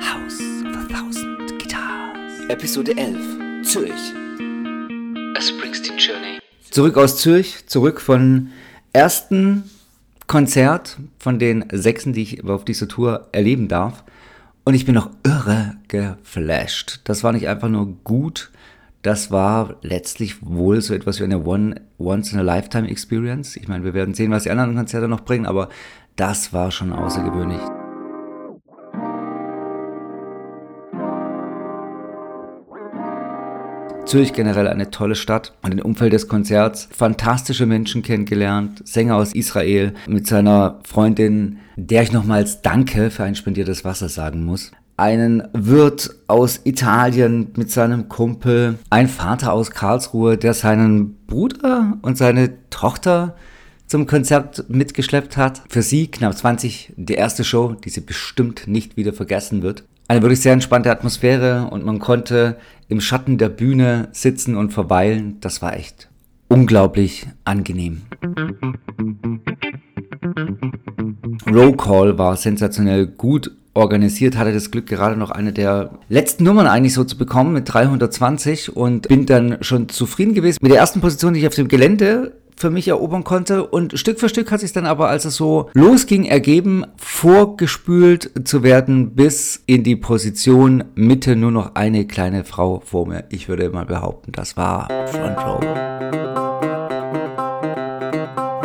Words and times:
House 0.00 0.40
of 0.64 0.76
a 0.76 0.86
Thousand 0.92 1.58
Guitars. 1.58 2.48
Episode 2.48 2.96
11. 2.96 3.64
Zürich. 3.64 4.14
A 5.36 5.40
Springsteen 5.40 5.98
Journey. 5.98 6.38
Zurück 6.70 6.96
aus 6.96 7.16
Zürich, 7.16 7.66
zurück 7.66 8.00
von 8.00 8.50
ersten 8.92 9.64
Konzert 10.26 10.98
von 11.18 11.38
den 11.38 11.64
sechsen, 11.72 12.12
die 12.12 12.22
ich 12.22 12.44
auf 12.44 12.64
dieser 12.64 12.88
Tour 12.88 13.28
erleben 13.32 13.68
darf. 13.68 14.04
Und 14.64 14.74
ich 14.74 14.86
bin 14.86 14.94
noch 14.94 15.10
irre 15.24 15.76
geflasht. 15.88 17.00
Das 17.04 17.24
war 17.24 17.32
nicht 17.32 17.48
einfach 17.48 17.68
nur 17.68 17.86
gut, 18.04 18.50
das 19.02 19.30
war 19.30 19.76
letztlich 19.82 20.36
wohl 20.42 20.80
so 20.80 20.94
etwas 20.94 21.20
wie 21.20 21.24
eine 21.24 21.44
One, 21.44 21.80
Once-in-a-Lifetime-Experience. 21.98 23.56
Ich 23.56 23.68
meine, 23.68 23.84
wir 23.84 23.94
werden 23.94 24.14
sehen, 24.14 24.30
was 24.30 24.42
die 24.42 24.50
anderen 24.50 24.74
Konzerte 24.74 25.08
noch 25.08 25.20
bringen, 25.20 25.46
aber 25.46 25.68
das 26.16 26.52
war 26.52 26.70
schon 26.70 26.92
außergewöhnlich. 26.92 27.60
Zürich 34.08 34.32
generell 34.32 34.68
eine 34.68 34.90
tolle 34.90 35.14
Stadt 35.14 35.52
und 35.60 35.72
im 35.72 35.80
Umfeld 35.80 36.14
des 36.14 36.28
Konzerts 36.28 36.88
fantastische 36.90 37.66
Menschen 37.66 38.02
kennengelernt, 38.02 38.80
Sänger 38.88 39.16
aus 39.16 39.34
Israel 39.34 39.92
mit 40.06 40.26
seiner 40.26 40.80
Freundin, 40.84 41.58
der 41.76 42.04
ich 42.04 42.12
nochmals 42.12 42.62
Danke 42.62 43.10
für 43.10 43.24
ein 43.24 43.34
spendiertes 43.34 43.84
Wasser 43.84 44.08
sagen 44.08 44.44
muss 44.44 44.72
einen 44.96 45.46
Wirt 45.52 46.10
aus 46.26 46.62
Italien 46.64 47.52
mit 47.56 47.70
seinem 47.70 48.08
Kumpel, 48.08 48.78
ein 48.90 49.06
Vater 49.06 49.52
aus 49.52 49.70
Karlsruhe, 49.70 50.36
der 50.36 50.54
seinen 50.54 51.24
Bruder 51.26 51.98
und 52.02 52.18
seine 52.18 52.68
Tochter 52.70 53.36
zum 53.86 54.08
Konzert 54.08 54.64
mitgeschleppt 54.68 55.36
hat. 55.36 55.62
Für 55.68 55.82
sie 55.82 56.08
knapp 56.08 56.36
20 56.36 56.94
die 56.96 57.14
erste 57.14 57.44
Show, 57.44 57.76
die 57.84 57.90
sie 57.90 58.00
bestimmt 58.00 58.66
nicht 58.66 58.96
wieder 58.96 59.12
vergessen 59.12 59.62
wird. 59.62 59.84
Eine 60.08 60.22
wirklich 60.22 60.40
sehr 60.40 60.54
entspannte 60.54 60.90
Atmosphäre 60.90 61.68
und 61.70 61.84
man 61.84 61.98
konnte 61.98 62.56
im 62.88 63.00
Schatten 63.00 63.38
der 63.38 63.48
Bühne 63.48 64.08
sitzen 64.12 64.56
und 64.56 64.72
verweilen. 64.72 65.36
Das 65.40 65.62
war 65.62 65.76
echt 65.76 66.08
unglaublich 66.48 67.26
angenehm. 67.44 68.02
Roll 71.46 71.76
Call 71.76 72.18
war 72.18 72.36
sensationell 72.36 73.06
gut 73.06 73.52
organisiert, 73.74 74.36
hatte 74.36 74.52
das 74.52 74.70
Glück, 74.70 74.86
gerade 74.86 75.16
noch 75.16 75.30
eine 75.30 75.52
der 75.52 75.90
letzten 76.08 76.44
Nummern 76.44 76.66
eigentlich 76.66 76.94
so 76.94 77.04
zu 77.04 77.16
bekommen 77.16 77.52
mit 77.52 77.72
320 77.72 78.76
und 78.76 79.08
bin 79.08 79.24
dann 79.24 79.58
schon 79.60 79.88
zufrieden 79.88 80.34
gewesen 80.34 80.58
mit 80.60 80.72
der 80.72 80.80
ersten 80.80 81.00
Position, 81.00 81.34
die 81.34 81.40
ich 81.40 81.46
auf 81.46 81.54
dem 81.54 81.68
Gelände 81.68 82.32
für 82.58 82.70
mich 82.70 82.88
erobern 82.88 83.24
konnte. 83.24 83.66
Und 83.66 83.98
Stück 83.98 84.20
für 84.20 84.28
Stück 84.28 84.50
hat 84.50 84.60
sich 84.60 84.72
dann 84.72 84.86
aber, 84.86 85.08
als 85.08 85.24
es 85.24 85.36
so 85.36 85.70
losging, 85.74 86.24
ergeben, 86.24 86.84
vorgespült 86.96 88.30
zu 88.44 88.62
werden 88.62 89.14
bis 89.14 89.62
in 89.66 89.84
die 89.84 89.96
Position 89.96 90.84
Mitte 90.94 91.36
nur 91.36 91.50
noch 91.50 91.74
eine 91.74 92.06
kleine 92.06 92.44
Frau 92.44 92.80
vor 92.80 93.06
mir. 93.06 93.24
Ich 93.30 93.48
würde 93.48 93.70
mal 93.70 93.86
behaupten, 93.86 94.32
das 94.32 94.56
war 94.56 94.88
Front 95.06 95.38
Row. 95.38 95.60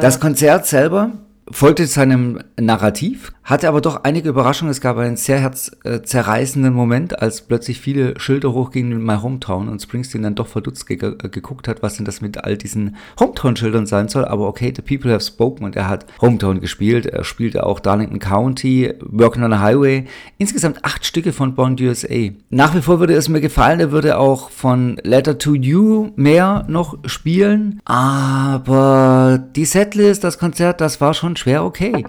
Das 0.00 0.20
Konzert 0.20 0.66
selber 0.66 1.12
folgte 1.50 1.86
seinem 1.86 2.40
Narrativ, 2.60 3.32
hatte 3.46 3.68
aber 3.68 3.80
doch 3.80 4.02
einige 4.02 4.28
Überraschungen. 4.28 4.72
Es 4.72 4.80
gab 4.80 4.98
einen 4.98 5.16
sehr 5.16 5.38
herzzerreißenden 5.38 6.74
Moment, 6.74 7.22
als 7.22 7.42
plötzlich 7.42 7.80
viele 7.80 8.18
Schilder 8.18 8.52
hochgingen 8.52 8.92
in 8.92 9.04
My 9.04 9.16
Hometown 9.22 9.68
und 9.68 9.80
Springsteen 9.80 10.24
dann 10.24 10.34
doch 10.34 10.48
verdutzt 10.48 10.86
ge 10.86 10.96
geguckt 10.96 11.68
hat, 11.68 11.80
was 11.80 11.94
denn 11.94 12.04
das 12.04 12.20
mit 12.20 12.42
all 12.42 12.56
diesen 12.56 12.96
Hometown-Schildern 13.20 13.86
sein 13.86 14.08
soll. 14.08 14.24
Aber 14.24 14.48
okay, 14.48 14.72
the 14.74 14.82
people 14.82 15.12
have 15.12 15.24
spoken 15.24 15.64
und 15.64 15.76
er 15.76 15.88
hat 15.88 16.06
Hometown 16.20 16.60
gespielt. 16.60 17.06
Er 17.06 17.22
spielte 17.22 17.64
auch 17.64 17.78
Darlington 17.78 18.18
County, 18.18 18.92
Working 19.00 19.44
on 19.44 19.52
a 19.52 19.60
Highway. 19.60 20.06
Insgesamt 20.38 20.84
acht 20.84 21.06
Stücke 21.06 21.32
von 21.32 21.54
Bond 21.54 21.80
USA. 21.80 22.30
Nach 22.50 22.74
wie 22.74 22.82
vor 22.82 22.98
würde 22.98 23.14
es 23.14 23.28
mir 23.28 23.40
gefallen, 23.40 23.78
er 23.78 23.92
würde 23.92 24.18
auch 24.18 24.50
von 24.50 24.98
Letter 25.04 25.38
to 25.38 25.54
You 25.54 26.10
mehr 26.16 26.64
noch 26.68 26.98
spielen. 27.04 27.80
Aber 27.84 29.38
die 29.54 29.66
Setlist, 29.66 30.24
das 30.24 30.38
Konzert, 30.38 30.80
das 30.80 31.00
war 31.00 31.14
schon 31.14 31.36
schwer 31.36 31.64
okay. 31.64 32.04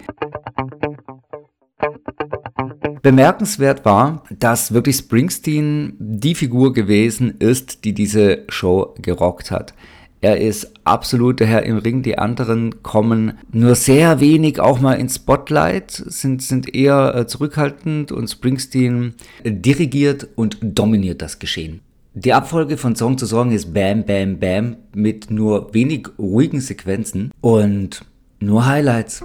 Bemerkenswert 3.02 3.86
war, 3.86 4.24
dass 4.40 4.74
wirklich 4.74 4.98
Springsteen 4.98 5.94
die 6.00 6.36
Figur 6.36 6.74
gewesen 6.74 7.36
ist, 7.40 7.84
die 7.84 7.94
diese 7.94 8.44
Show 8.50 8.96
gerockt 9.02 9.52
hat. 9.52 9.74
Er 10.20 10.42
ist 10.42 10.74
absolut 10.84 11.40
der 11.40 11.48
Herr 11.48 11.64
im 11.64 11.78
Ring. 11.78 12.02
Die 12.02 12.18
anderen 12.18 12.82
kommen 12.82 13.34
nur 13.52 13.76
sehr 13.76 14.20
wenig 14.20 14.60
auch 14.60 14.80
mal 14.80 14.94
ins 14.94 15.16
Spotlight, 15.16 15.92
sind, 15.92 16.42
sind 16.42 16.74
eher 16.74 17.14
äh, 17.16 17.28
zurückhaltend 17.28 18.12
und 18.12 18.28
Springsteen 18.28 19.14
dirigiert 19.46 20.28
und 20.36 20.58
dominiert 20.62 21.22
das 21.22 21.38
Geschehen. 21.38 21.82
Die 22.16 22.34
Abfolge 22.34 22.78
von 22.78 22.96
Song 22.96 23.20
zu 23.20 23.28
Song 23.28 23.52
ist 23.52 23.76
Bam, 23.76 24.04
Bam, 24.04 24.40
Bam 24.40 24.78
mit 24.96 25.30
nur 25.30 25.72
wenig 25.76 26.08
ruhigen 26.18 26.62
Sequenzen 26.62 27.32
und 27.42 28.04
nur 28.40 28.66
Highlights. 28.66 29.24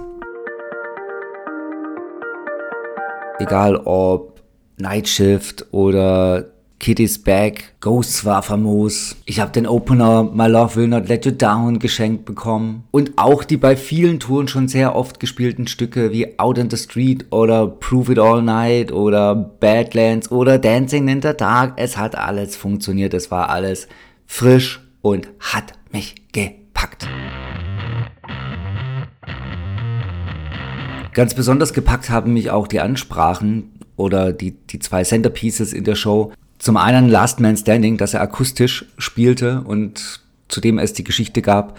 Egal 3.39 3.77
ob 3.85 4.41
Night 4.77 5.07
Shift 5.07 5.65
oder 5.71 6.45
Kitty's 6.79 7.23
Back, 7.23 7.75
Ghosts 7.79 8.25
war 8.25 8.43
famos. 8.43 9.15
Ich 9.25 9.39
habe 9.39 9.51
den 9.51 9.65
Opener 9.65 10.23
My 10.23 10.47
Love 10.47 10.75
Will 10.75 10.87
Not 10.87 11.07
Let 11.07 11.25
You 11.25 11.31
Down 11.31 11.79
geschenkt 11.79 12.25
bekommen. 12.25 12.83
Und 12.91 13.13
auch 13.15 13.43
die 13.43 13.57
bei 13.57 13.75
vielen 13.77 14.19
Touren 14.19 14.47
schon 14.47 14.67
sehr 14.67 14.95
oft 14.95 15.19
gespielten 15.19 15.67
Stücke 15.67 16.11
wie 16.11 16.37
Out 16.37 16.57
in 16.57 16.69
the 16.69 16.77
Street 16.77 17.25
oder 17.31 17.67
Prove 17.67 18.11
It 18.11 18.19
All 18.19 18.41
Night 18.41 18.91
oder 18.91 19.33
Badlands 19.33 20.29
oder 20.29 20.59
Dancing 20.59 21.07
in 21.07 21.21
the 21.21 21.33
Dark. 21.35 21.73
Es 21.77 21.97
hat 21.97 22.15
alles 22.15 22.55
funktioniert. 22.55 23.13
Es 23.13 23.31
war 23.31 23.49
alles 23.49 23.87
frisch 24.25 24.81
und 25.01 25.29
hat 25.39 25.73
mich 25.91 26.15
gepackt. 26.33 27.07
Ganz 31.13 31.33
besonders 31.35 31.73
gepackt 31.73 32.09
haben 32.09 32.33
mich 32.33 32.49
auch 32.49 32.67
die 32.67 32.79
Ansprachen 32.79 33.71
oder 33.95 34.33
die, 34.33 34.51
die 34.51 34.79
zwei 34.79 35.03
Centerpieces 35.03 35.73
in 35.73 35.83
der 35.83 35.95
Show. 35.95 36.33
Zum 36.57 36.77
einen 36.77 37.09
Last 37.09 37.39
Man 37.39 37.57
Standing, 37.57 37.97
das 37.97 38.13
er 38.13 38.21
akustisch 38.21 38.85
spielte 38.97 39.61
und 39.61 40.21
zu 40.47 40.61
dem 40.61 40.79
es 40.79 40.93
die 40.93 41.03
Geschichte 41.03 41.41
gab, 41.41 41.77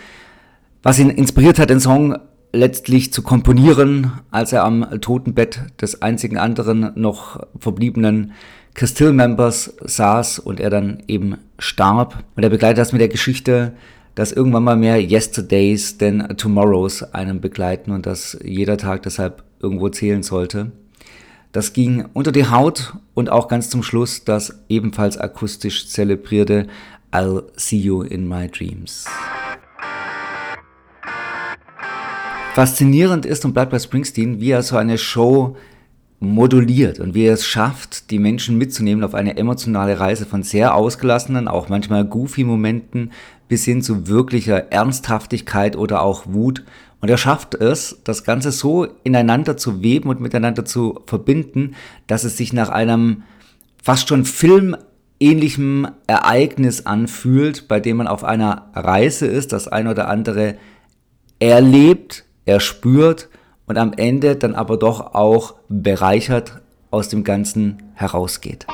was 0.83 0.99
ihn 0.99 1.11
inspiriert 1.11 1.59
hat, 1.59 1.71
den 1.71 1.81
Song 1.81 2.19
letztlich 2.53 3.12
zu 3.12 3.22
komponieren, 3.22 4.12
als 4.31 4.53
er 4.53 4.65
am 4.65 5.00
Totenbett 5.00 5.61
des 5.81 6.03
einzigen 6.03 6.39
anderen 6.39 6.93
noch 6.95 7.45
verbliebenen 7.59 8.33
Castile-Members 8.75 9.75
saß 9.81 10.39
und 10.39 10.61
er 10.61 10.71
dann 10.71 11.03
eben 11.09 11.39
starb. 11.59 12.25
Und 12.37 12.43
er 12.43 12.51
begleitet 12.51 12.78
das 12.78 12.93
mit 12.93 13.01
der 13.01 13.09
Geschichte, 13.09 13.72
dass 14.14 14.32
irgendwann 14.32 14.64
mal 14.64 14.76
mehr 14.76 15.00
Yesterdays 15.00 15.98
denn 15.98 16.36
Tomorrows 16.36 17.02
einen 17.14 17.41
begleiten 17.41 17.91
und 17.91 18.06
dass 18.06 18.38
jeder 18.44 18.76
Tag 18.76 19.02
deshalb 19.02 19.42
irgendwo 19.60 19.88
zählen 19.88 20.22
sollte. 20.22 20.72
Das 21.52 21.72
ging 21.72 22.04
unter 22.12 22.32
die 22.32 22.47
Haut 22.47 22.94
und 23.14 23.30
auch 23.30 23.48
ganz 23.48 23.70
zum 23.70 23.82
Schluss 23.82 24.24
das 24.24 24.64
ebenfalls 24.69 25.16
akustisch 25.16 25.88
zelebrierte 25.88 26.66
I'll 27.12 27.44
See 27.56 27.76
You 27.76 28.03
in 28.03 28.28
My 28.28 28.48
Dreams. 28.48 29.06
Faszinierend 32.54 33.26
ist 33.26 33.44
und 33.44 33.53
bleibt 33.53 33.72
bei 33.72 33.78
Springsteen, 33.78 34.41
wie 34.41 34.50
er 34.50 34.62
so 34.62 34.76
eine 34.76 34.98
Show 34.98 35.56
moduliert 36.24 37.00
und 37.00 37.14
wie 37.14 37.24
er 37.24 37.34
es 37.34 37.46
schafft, 37.46 38.10
die 38.10 38.18
Menschen 38.18 38.58
mitzunehmen 38.58 39.04
auf 39.04 39.14
eine 39.14 39.36
emotionale 39.36 40.00
Reise 40.00 40.26
von 40.26 40.42
sehr 40.42 40.74
ausgelassenen, 40.74 41.48
auch 41.48 41.68
manchmal 41.68 42.04
goofy 42.04 42.44
Momenten 42.44 43.12
bis 43.48 43.64
hin 43.64 43.82
zu 43.82 44.08
wirklicher 44.08 44.72
Ernsthaftigkeit 44.72 45.76
oder 45.76 46.02
auch 46.02 46.24
Wut. 46.26 46.64
Und 47.00 47.10
er 47.10 47.18
schafft 47.18 47.54
es, 47.54 48.00
das 48.04 48.24
Ganze 48.24 48.50
so 48.50 48.86
ineinander 49.02 49.56
zu 49.56 49.82
weben 49.82 50.08
und 50.08 50.20
miteinander 50.20 50.64
zu 50.64 51.00
verbinden, 51.06 51.74
dass 52.06 52.24
es 52.24 52.36
sich 52.36 52.52
nach 52.52 52.70
einem 52.70 53.22
fast 53.82 54.09
schon 54.09 54.24
filmähnlichen 54.24 55.88
Ereignis 56.06 56.86
anfühlt, 56.86 57.68
bei 57.68 57.80
dem 57.80 57.98
man 57.98 58.06
auf 58.09 58.24
einer 58.24 58.70
Reise 58.74 59.27
ist, 59.27 59.53
das 59.53 59.68
ein 59.68 59.86
oder 59.88 60.09
andere 60.09 60.56
erlebt, 61.38 62.24
erspürt 62.47 63.28
und 63.66 63.78
am 63.78 63.93
Ende 63.93 64.37
dann 64.37 64.55
aber 64.55 64.77
doch 64.77 65.15
auch 65.15 65.55
bereichert 65.69 66.61
aus 66.91 67.09
dem 67.09 67.25
Ganzen 67.25 67.83
herausgeht. 67.95 68.66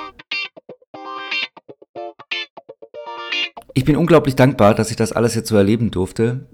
Ich 3.74 3.84
bin 3.84 3.96
unglaublich 3.96 4.36
dankbar, 4.36 4.74
dass 4.74 4.90
ich 4.90 4.96
das 4.96 5.12
alles 5.12 5.34
jetzt 5.34 5.48
so 5.48 5.56
erleben 5.56 5.90
durfte. 5.90 6.46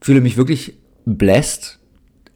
Fühle 0.00 0.20
mich 0.20 0.36
wirklich 0.36 0.78
blessed. 1.04 1.78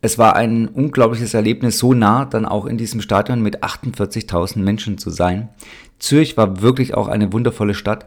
Es 0.03 0.19
war 0.19 0.35
ein 0.35 0.69
unglaubliches 0.69 1.35
Erlebnis, 1.35 1.79
so 1.79 1.95
nah 1.95 2.25
dann 2.25 2.47
auch 2.47 2.67
in 2.67 2.77
diesem 2.77 3.01
Stadion 3.01 3.41
mit 3.43 3.63
48.000 3.63 4.59
Menschen 4.59 4.99
zu 4.99 5.11
sein. 5.11 5.51
Zürich 5.99 6.37
war 6.37 6.63
wirklich 6.63 6.95
auch 6.95 7.09
eine 7.09 7.33
wundervolle 7.33 7.75
Stadt. 7.75 8.07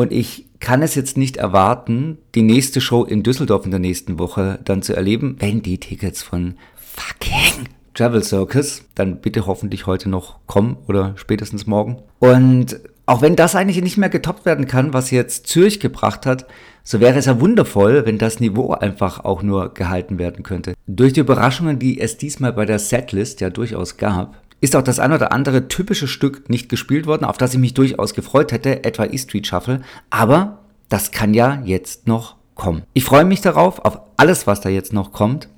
Und 0.00 0.12
ich 0.12 0.46
kann 0.60 0.80
es 0.80 0.94
jetzt 0.94 1.18
nicht 1.18 1.36
erwarten, 1.36 2.16
die 2.34 2.40
nächste 2.40 2.80
Show 2.80 3.04
in 3.04 3.22
Düsseldorf 3.22 3.66
in 3.66 3.70
der 3.70 3.80
nächsten 3.80 4.18
Woche 4.18 4.58
dann 4.64 4.80
zu 4.80 4.96
erleben, 4.96 5.36
wenn 5.40 5.60
die 5.60 5.76
Tickets 5.76 6.22
von 6.22 6.54
fucking 6.74 7.68
Travel 7.92 8.24
Circus. 8.24 8.80
Dann 8.94 9.20
bitte 9.20 9.44
hoffentlich 9.44 9.86
heute 9.86 10.08
noch 10.08 10.38
kommen 10.46 10.78
oder 10.88 11.12
spätestens 11.16 11.66
morgen. 11.66 11.98
Und 12.18 12.80
auch 13.04 13.20
wenn 13.20 13.36
das 13.36 13.54
eigentlich 13.54 13.82
nicht 13.82 13.98
mehr 13.98 14.08
getoppt 14.08 14.46
werden 14.46 14.66
kann, 14.66 14.94
was 14.94 15.10
jetzt 15.10 15.48
Zürich 15.48 15.80
gebracht 15.80 16.24
hat, 16.24 16.46
so 16.82 17.00
wäre 17.00 17.18
es 17.18 17.26
ja 17.26 17.38
wundervoll, 17.38 18.06
wenn 18.06 18.16
das 18.16 18.40
Niveau 18.40 18.72
einfach 18.72 19.22
auch 19.26 19.42
nur 19.42 19.74
gehalten 19.74 20.18
werden 20.18 20.42
könnte. 20.42 20.72
Durch 20.86 21.12
die 21.12 21.20
Überraschungen, 21.20 21.78
die 21.78 22.00
es 22.00 22.16
diesmal 22.16 22.54
bei 22.54 22.64
der 22.64 22.78
Setlist 22.78 23.42
ja 23.42 23.50
durchaus 23.50 23.98
gab, 23.98 24.40
ist 24.60 24.76
auch 24.76 24.82
das 24.82 24.98
ein 24.98 25.12
oder 25.12 25.32
andere 25.32 25.68
typische 25.68 26.08
Stück 26.08 26.48
nicht 26.50 26.68
gespielt 26.68 27.06
worden, 27.06 27.24
auf 27.24 27.38
das 27.38 27.54
ich 27.54 27.60
mich 27.60 27.74
durchaus 27.74 28.14
gefreut 28.14 28.52
hätte, 28.52 28.84
etwa 28.84 29.04
E-Street 29.04 29.46
Shuffle. 29.46 29.80
Aber 30.10 30.58
das 30.88 31.10
kann 31.12 31.34
ja 31.34 31.62
jetzt 31.64 32.06
noch 32.06 32.36
kommen. 32.54 32.82
Ich 32.92 33.04
freue 33.04 33.24
mich 33.24 33.40
darauf, 33.40 33.78
auf 33.84 34.00
alles, 34.16 34.46
was 34.46 34.60
da 34.60 34.68
jetzt 34.68 34.92
noch 34.92 35.12
kommt 35.12 35.48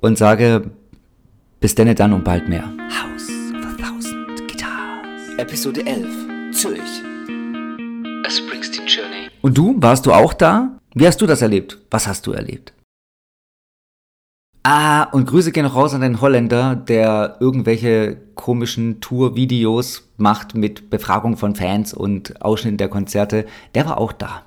und 0.00 0.18
sage 0.18 0.70
bis 1.60 1.74
denn 1.74 1.94
dann 1.94 2.12
und 2.12 2.24
bald 2.24 2.48
mehr. 2.48 2.64
House 2.64 3.30
of 3.54 3.64
a 3.64 3.76
Thousand 3.80 4.48
Guitars. 4.48 5.38
Episode 5.38 5.86
11. 5.86 6.08
Zürich. 6.52 6.80
A 8.26 8.30
Springsteen 8.30 8.86
Journey. 8.86 9.28
Und 9.40 9.56
du, 9.56 9.76
warst 9.78 10.04
du 10.04 10.12
auch 10.12 10.34
da? 10.34 10.78
Wie 10.94 11.06
hast 11.06 11.20
du 11.22 11.26
das 11.26 11.40
erlebt? 11.40 11.78
Was 11.90 12.06
hast 12.06 12.26
du 12.26 12.32
erlebt? 12.32 12.74
Ah, 14.64 15.04
und 15.10 15.26
Grüße 15.26 15.50
gehen 15.50 15.64
noch 15.64 15.74
raus 15.74 15.92
an 15.92 16.02
den 16.02 16.20
Holländer, 16.20 16.76
der 16.76 17.38
irgendwelche 17.40 18.16
komischen 18.36 19.00
Tour-Videos 19.00 20.08
macht 20.18 20.54
mit 20.54 20.88
Befragung 20.88 21.36
von 21.36 21.56
Fans 21.56 21.92
und 21.92 22.40
Ausschnitten 22.42 22.78
der 22.78 22.88
Konzerte. 22.88 23.46
Der 23.74 23.86
war 23.86 23.98
auch 23.98 24.12
da. 24.12 24.44